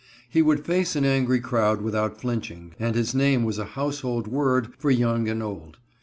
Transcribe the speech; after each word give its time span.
He 0.27 0.41
would 0.41 0.65
face 0.65 0.95
an 0.95 1.05
angry 1.05 1.39
crowd 1.39 1.83
without 1.83 2.19
flinching, 2.19 2.73
and 2.79 2.95
his 2.95 3.13
name 3.13 3.43
was 3.43 3.59
a 3.59 3.65
household 3.77 4.27
word 4.27 4.69
for 4.79 4.89
young 4.89 5.29
and 5.29 5.43
old. 5.43 5.77